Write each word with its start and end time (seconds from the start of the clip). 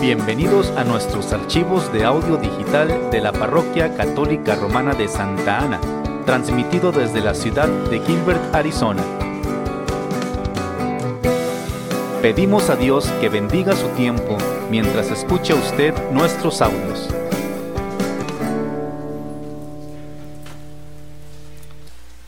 Bienvenidos 0.00 0.68
a 0.78 0.84
nuestros 0.84 1.30
archivos 1.30 1.92
de 1.92 2.04
audio 2.04 2.38
digital 2.38 3.10
de 3.10 3.20
la 3.20 3.32
Parroquia 3.32 3.94
Católica 3.98 4.54
Romana 4.54 4.94
de 4.94 5.06
Santa 5.08 5.58
Ana, 5.58 5.78
transmitido 6.24 6.90
desde 6.90 7.20
la 7.20 7.34
ciudad 7.34 7.68
de 7.68 8.00
Gilbert, 8.00 8.54
Arizona. 8.54 9.04
Pedimos 12.22 12.70
a 12.70 12.76
Dios 12.76 13.10
que 13.20 13.28
bendiga 13.28 13.76
su 13.76 13.88
tiempo 13.90 14.38
mientras 14.70 15.10
escucha 15.10 15.54
usted 15.54 15.92
nuestros 16.12 16.62
audios. 16.62 17.10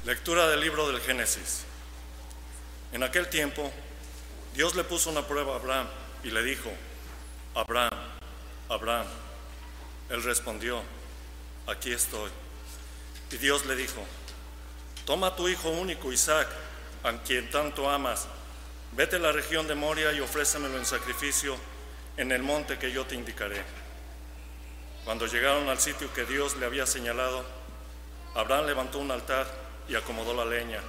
Lectura 0.04 0.46
del 0.50 0.60
libro 0.60 0.88
del 0.88 1.00
Génesis. 1.00 1.64
En 2.92 3.02
aquel 3.02 3.28
tiempo, 3.28 3.72
Dios 4.54 4.74
le 4.74 4.84
puso 4.84 5.08
una 5.08 5.26
prueba 5.26 5.54
a 5.54 5.56
Abraham 5.56 5.86
y 6.22 6.30
le 6.30 6.42
dijo, 6.42 6.70
Abraham, 7.54 7.90
Abraham. 8.70 9.06
Él 10.08 10.22
respondió, 10.22 10.82
aquí 11.66 11.92
estoy. 11.92 12.30
Y 13.30 13.36
Dios 13.36 13.66
le 13.66 13.76
dijo, 13.76 14.02
toma 15.04 15.36
tu 15.36 15.48
hijo 15.48 15.68
único, 15.68 16.12
Isaac, 16.12 16.48
a 17.02 17.12
quien 17.22 17.50
tanto 17.50 17.90
amas, 17.90 18.26
vete 18.92 19.16
a 19.16 19.18
la 19.18 19.32
región 19.32 19.66
de 19.66 19.74
Moria 19.74 20.12
y 20.12 20.20
ofrécemelo 20.20 20.78
en 20.78 20.86
sacrificio 20.86 21.56
en 22.16 22.32
el 22.32 22.42
monte 22.42 22.78
que 22.78 22.90
yo 22.90 23.04
te 23.04 23.14
indicaré. 23.14 23.62
Cuando 25.04 25.26
llegaron 25.26 25.68
al 25.68 25.78
sitio 25.78 26.12
que 26.14 26.24
Dios 26.24 26.56
le 26.56 26.66
había 26.66 26.86
señalado, 26.86 27.44
Abraham 28.34 28.66
levantó 28.66 28.98
un 28.98 29.10
altar 29.10 29.46
y 29.88 29.94
acomodó 29.94 30.32
la 30.32 30.44
leña. 30.44 30.80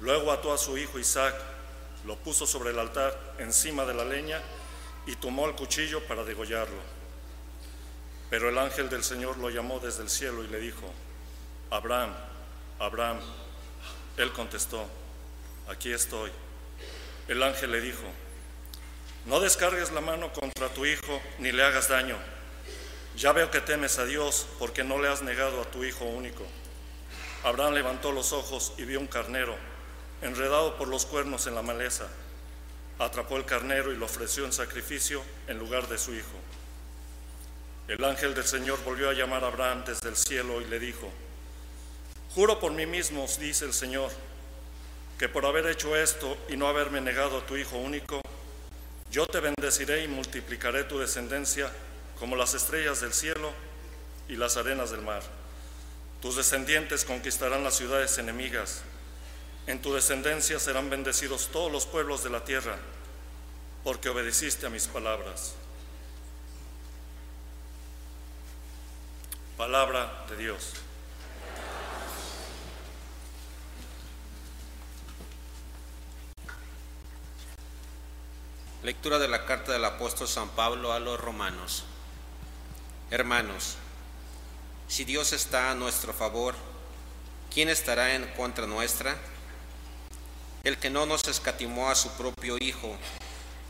Luego 0.00 0.32
ató 0.32 0.54
a 0.54 0.58
su 0.58 0.78
hijo 0.78 0.98
Isaac, 0.98 1.34
lo 2.06 2.16
puso 2.16 2.46
sobre 2.46 2.70
el 2.70 2.78
altar 2.78 3.18
encima 3.38 3.84
de 3.84 3.94
la 3.94 4.04
leña 4.04 4.40
y 5.06 5.14
tomó 5.16 5.46
el 5.46 5.54
cuchillo 5.54 6.02
para 6.06 6.24
degollarlo. 6.24 6.80
Pero 8.28 8.48
el 8.48 8.58
ángel 8.58 8.88
del 8.90 9.04
Señor 9.04 9.38
lo 9.38 9.50
llamó 9.50 9.78
desde 9.78 10.02
el 10.02 10.10
cielo 10.10 10.42
y 10.42 10.48
le 10.48 10.58
dijo, 10.58 10.92
Abraham, 11.70 12.12
Abraham. 12.78 13.20
Él 14.16 14.32
contestó, 14.32 14.84
aquí 15.68 15.92
estoy. 15.92 16.30
El 17.28 17.42
ángel 17.42 17.70
le 17.70 17.80
dijo, 17.80 18.04
no 19.26 19.40
descargues 19.40 19.92
la 19.92 20.00
mano 20.00 20.32
contra 20.32 20.68
tu 20.68 20.86
hijo 20.86 21.20
ni 21.38 21.52
le 21.52 21.62
hagas 21.62 21.88
daño. 21.88 22.16
Ya 23.16 23.32
veo 23.32 23.50
que 23.50 23.60
temes 23.60 23.98
a 23.98 24.04
Dios 24.04 24.46
porque 24.58 24.84
no 24.84 25.00
le 25.00 25.08
has 25.08 25.22
negado 25.22 25.62
a 25.62 25.70
tu 25.70 25.84
hijo 25.84 26.04
único. 26.04 26.44
Abraham 27.44 27.74
levantó 27.74 28.10
los 28.10 28.32
ojos 28.32 28.72
y 28.76 28.84
vio 28.84 28.98
un 28.98 29.06
carnero 29.06 29.56
enredado 30.22 30.76
por 30.76 30.88
los 30.88 31.06
cuernos 31.06 31.46
en 31.46 31.54
la 31.54 31.62
maleza 31.62 32.08
atrapó 32.98 33.36
el 33.36 33.44
carnero 33.44 33.92
y 33.92 33.96
lo 33.96 34.06
ofreció 34.06 34.44
en 34.44 34.52
sacrificio 34.52 35.22
en 35.48 35.58
lugar 35.58 35.88
de 35.88 35.98
su 35.98 36.14
hijo. 36.14 36.38
El 37.88 38.02
ángel 38.04 38.34
del 38.34 38.44
Señor 38.44 38.82
volvió 38.84 39.10
a 39.10 39.14
llamar 39.14 39.44
a 39.44 39.48
Abraham 39.48 39.84
desde 39.86 40.08
el 40.08 40.16
cielo 40.16 40.60
y 40.60 40.64
le 40.64 40.78
dijo, 40.78 41.10
Juro 42.34 42.58
por 42.58 42.72
mí 42.72 42.84
mismo, 42.84 43.26
dice 43.38 43.64
el 43.64 43.72
Señor, 43.72 44.10
que 45.18 45.28
por 45.28 45.46
haber 45.46 45.66
hecho 45.66 45.96
esto 45.96 46.36
y 46.48 46.56
no 46.56 46.68
haberme 46.68 47.00
negado 47.00 47.38
a 47.38 47.46
tu 47.46 47.56
hijo 47.56 47.78
único, 47.78 48.20
yo 49.10 49.26
te 49.26 49.40
bendeciré 49.40 50.04
y 50.04 50.08
multiplicaré 50.08 50.84
tu 50.84 50.98
descendencia 50.98 51.70
como 52.18 52.36
las 52.36 52.54
estrellas 52.54 53.00
del 53.00 53.12
cielo 53.12 53.52
y 54.28 54.36
las 54.36 54.56
arenas 54.56 54.90
del 54.90 55.02
mar. 55.02 55.22
Tus 56.20 56.36
descendientes 56.36 57.04
conquistarán 57.04 57.62
las 57.62 57.76
ciudades 57.76 58.18
enemigas 58.18 58.82
en 59.66 59.82
tu 59.82 59.92
descendencia 59.92 60.58
serán 60.60 60.90
bendecidos 60.90 61.48
todos 61.48 61.70
los 61.72 61.86
pueblos 61.86 62.22
de 62.22 62.30
la 62.30 62.44
tierra, 62.44 62.76
porque 63.82 64.08
obedeciste 64.08 64.66
a 64.66 64.70
mis 64.70 64.86
palabras. 64.86 65.54
Palabra 69.56 70.26
de 70.28 70.36
Dios. 70.36 70.74
Lectura 78.82 79.18
de 79.18 79.26
la 79.26 79.46
carta 79.46 79.72
del 79.72 79.84
apóstol 79.84 80.28
San 80.28 80.48
Pablo 80.50 80.92
a 80.92 81.00
los 81.00 81.18
romanos. 81.18 81.84
Hermanos, 83.10 83.76
si 84.86 85.04
Dios 85.04 85.32
está 85.32 85.72
a 85.72 85.74
nuestro 85.74 86.12
favor, 86.12 86.54
¿quién 87.52 87.68
estará 87.68 88.14
en 88.14 88.26
contra 88.34 88.66
nuestra? 88.68 89.16
El 90.66 90.78
que 90.78 90.90
no 90.90 91.06
nos 91.06 91.22
escatimó 91.28 91.90
a 91.90 91.94
su 91.94 92.10
propio 92.16 92.56
Hijo, 92.58 92.96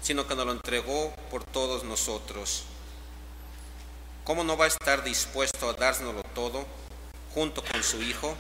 sino 0.00 0.26
que 0.26 0.34
nos 0.34 0.46
lo 0.46 0.52
entregó 0.52 1.14
por 1.30 1.44
todos 1.44 1.84
nosotros. 1.84 2.62
¿Cómo 4.24 4.44
no 4.44 4.56
va 4.56 4.64
a 4.64 4.68
estar 4.68 5.04
dispuesto 5.04 5.68
a 5.68 5.74
dárnoslo 5.74 6.22
todo 6.34 6.64
junto 7.34 7.62
con 7.62 7.82
su 7.82 8.00
Hijo? 8.00 8.34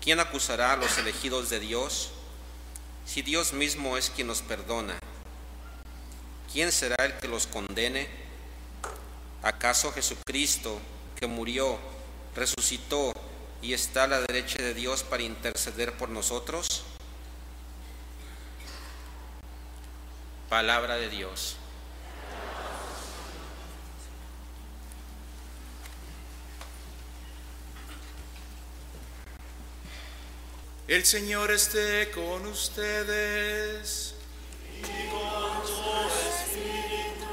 ¿Quién 0.00 0.20
acusará 0.20 0.74
a 0.74 0.76
los 0.76 0.96
elegidos 0.96 1.50
de 1.50 1.58
Dios? 1.58 2.10
Si 3.04 3.22
Dios 3.22 3.52
mismo 3.52 3.96
es 3.96 4.10
quien 4.10 4.28
nos 4.28 4.42
perdona, 4.42 4.96
¿quién 6.52 6.70
será 6.70 7.04
el 7.06 7.14
que 7.14 7.26
los 7.26 7.48
condene? 7.48 8.06
¿Acaso 9.42 9.92
Jesucristo, 9.92 10.78
que 11.18 11.26
murió, 11.26 11.76
resucitó 12.36 13.12
y 13.64 13.72
está 13.72 14.04
a 14.04 14.06
la 14.06 14.20
derecha 14.20 14.62
de 14.62 14.74
Dios 14.74 15.02
para 15.02 15.22
interceder 15.22 15.96
por 15.96 16.10
nosotros? 16.10 16.84
Palabra 20.50 20.96
de 20.96 21.08
Dios. 21.08 21.56
El 30.86 31.06
Señor 31.06 31.50
esté 31.50 32.10
con 32.10 32.44
ustedes. 32.44 34.14
Y 34.76 34.82
con 35.08 35.62
tu 35.62 36.08
espíritu. 36.28 37.24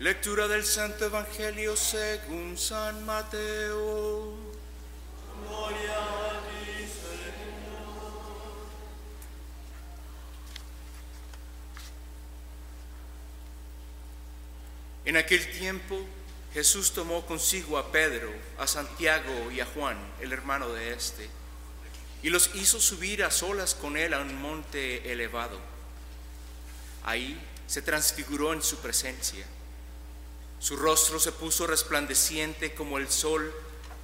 Lectura 0.00 0.48
del 0.48 0.64
Santo 0.64 1.04
Evangelio 1.04 1.76
según 1.76 2.58
San 2.58 3.06
Mateo. 3.06 4.55
En 15.06 15.16
aquel 15.16 15.48
tiempo 15.52 16.04
Jesús 16.52 16.92
tomó 16.92 17.24
consigo 17.24 17.78
a 17.78 17.92
Pedro, 17.92 18.28
a 18.58 18.66
Santiago 18.66 19.50
y 19.52 19.60
a 19.60 19.66
Juan, 19.66 19.96
el 20.20 20.32
hermano 20.32 20.68
de 20.70 20.92
éste, 20.92 21.30
y 22.24 22.28
los 22.28 22.54
hizo 22.56 22.80
subir 22.80 23.22
a 23.22 23.30
solas 23.30 23.76
con 23.76 23.96
él 23.96 24.12
a 24.12 24.18
un 24.18 24.34
monte 24.40 25.12
elevado. 25.12 25.60
Ahí 27.04 27.40
se 27.68 27.82
transfiguró 27.82 28.52
en 28.52 28.62
su 28.62 28.78
presencia. 28.78 29.46
Su 30.58 30.76
rostro 30.76 31.20
se 31.20 31.30
puso 31.30 31.68
resplandeciente 31.68 32.74
como 32.74 32.98
el 32.98 33.08
sol 33.08 33.54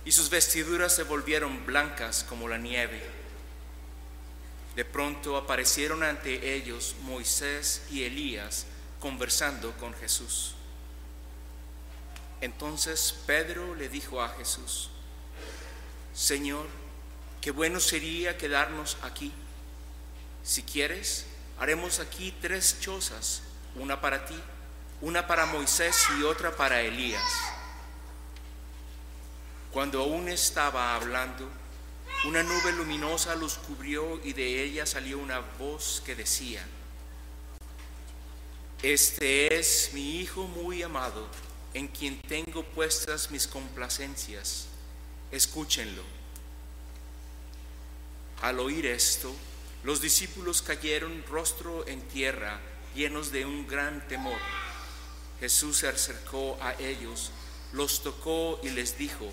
y 0.05 0.13
sus 0.13 0.31
vestiduras 0.31 0.95
se 0.95 1.05
volvieron 1.05 1.65
blancas 1.65 2.25
como 2.29 2.49
la 2.49 2.59
nieve. 2.59 3.03
De 4.75 4.85
pronto 4.85 5.37
aparecieron 5.37 6.03
ante 6.03 6.55
ellos 6.55 6.97
Moisés 7.03 7.83
y 7.91 8.05
Elías 8.05 8.67
conversando 9.01 9.73
con 9.73 9.93
Jesús. 9.95 10.55
Entonces 12.41 13.15
Pedro 13.27 13.75
le 13.75 13.89
dijo 13.89 14.23
a 14.23 14.31
Jesús, 14.31 14.91
Señor, 16.15 16.67
qué 17.41 17.51
bueno 17.51 17.79
sería 17.81 18.37
quedarnos 18.37 18.97
aquí. 19.03 19.33
Si 20.43 20.63
quieres, 20.63 21.27
haremos 21.59 22.01
aquí 22.01 22.35
tres 22.41 22.79
chozas, 22.81 23.43
una 23.77 24.01
para 24.01 24.25
ti, 24.25 24.39
una 25.01 25.27
para 25.27 25.47
Moisés 25.47 25.97
y 26.19 26.23
otra 26.23 26.57
para 26.57 26.81
Elías. 26.81 27.52
Cuando 29.73 30.03
aún 30.03 30.29
estaba 30.29 30.95
hablando, 30.95 31.49
una 32.27 32.43
nube 32.43 32.73
luminosa 32.73 33.35
los 33.37 33.55
cubrió 33.55 34.21
y 34.23 34.35
de 34.35 34.63
ella 34.63 34.85
salió 34.85 35.19
una 35.19 35.41
voz 35.59 36.03
que 36.05 36.15
decía, 36.15 36.63
Este 38.83 39.59
es 39.59 39.91
mi 39.95 40.21
Hijo 40.21 40.47
muy 40.47 40.83
amado 40.83 41.27
en 41.73 41.89
quien 41.89 42.21
tengo 42.21 42.63
puestas 42.65 43.31
mis 43.31 43.47
complacencias. 43.47 44.67
Escúchenlo. 45.31 46.03
Al 48.43 48.61
oír 48.61 48.85
esto, 48.85 49.35
los 49.85 50.03
discípulos 50.03 50.61
cayeron 50.61 51.25
rostro 51.31 51.87
en 51.89 52.03
tierra, 52.09 52.61
llenos 52.95 53.33
de 53.33 53.47
un 53.47 53.67
gran 53.67 54.07
temor. 54.07 54.39
Jesús 55.41 55.79
se 55.79 55.89
acercó 55.89 56.59
a 56.61 56.75
ellos, 56.75 57.31
los 57.73 58.03
tocó 58.03 58.61
y 58.63 58.69
les 58.69 58.99
dijo, 58.99 59.33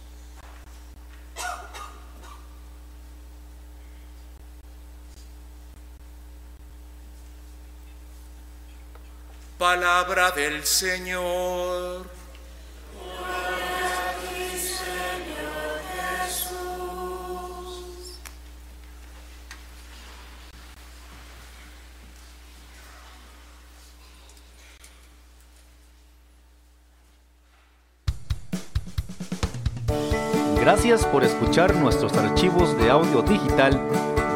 Palabra 9.61 10.31
del 10.31 10.63
Señor. 10.63 12.07
Gracias 30.59 31.05
por 31.05 31.23
escuchar 31.23 31.75
nuestros 31.75 32.13
archivos 32.13 32.75
de 32.79 32.89
audio 32.89 33.21
digital 33.21 33.79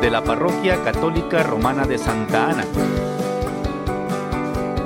de 0.01 0.11
la 0.11 0.23
Parroquia 0.23 0.83
Católica 0.83 1.41
Romana 1.41 1.87
de 1.87 1.97
Santa 1.97 2.51
Ana. 2.51 3.24